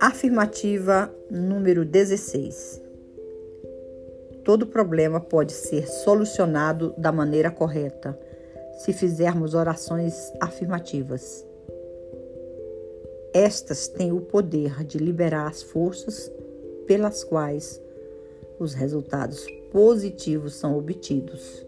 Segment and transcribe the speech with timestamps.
[0.00, 2.82] Afirmativa número 16.
[4.44, 8.18] Todo problema pode ser solucionado da maneira correta
[8.78, 11.46] se fizermos orações afirmativas.
[13.32, 16.30] Estas têm o poder de liberar as forças
[16.86, 17.80] pelas quais
[18.58, 21.64] os resultados positivos são obtidos.